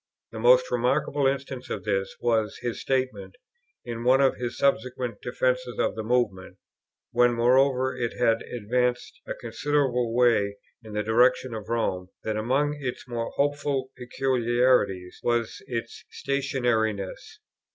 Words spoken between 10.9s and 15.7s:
the direction of Rome, that among its more hopeful peculiarities was